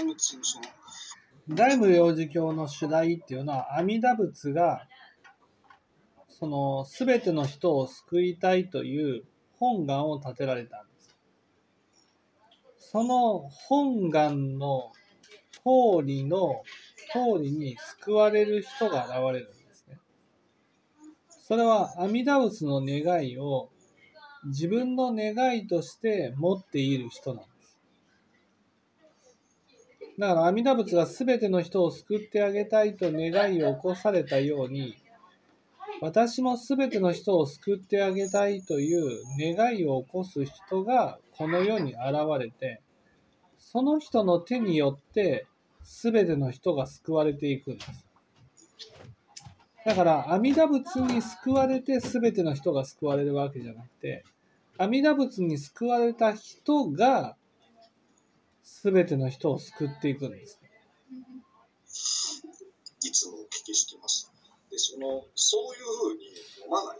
[0.00, 0.64] 阿弥陀仏のその、
[1.54, 4.86] 大無量寿経の主題っていうのは阿弥陀仏が
[6.28, 9.24] その全ての人を救いたいという
[9.58, 11.16] 本願を立てられたんです。
[12.78, 14.90] その本願の
[15.52, 16.62] 通りの
[17.12, 19.98] 通りに救われる人が現れるんですね。
[21.28, 23.68] それは阿弥陀仏の願いを
[24.46, 27.49] 自分の願いとして持っている人なんです。
[30.20, 34.98] だから阿弥陀仏が全ての人を救ってあげたいと願いを起こされたように
[36.02, 41.98] 私も全ての人を救ってあげたいという願いを起こす人がこの世に現
[42.38, 42.82] れて
[43.58, 45.46] その人の手によって
[45.82, 48.06] 全ての人が救われていくんです。
[49.86, 54.24] だから阿弥陀仏に救われて全ての人が救われるわけじゃなくて
[54.76, 57.36] 阿弥陀仏に救われた人が
[58.82, 60.58] 全ての人を救っていくんです。
[63.02, 64.32] いつもお聞きしてます。
[64.70, 66.24] で、その、そういうふうに
[66.56, 66.98] 読まない